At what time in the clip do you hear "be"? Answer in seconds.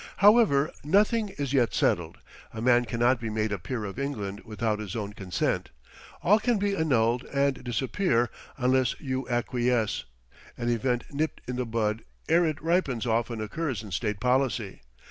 3.19-3.29, 6.57-6.75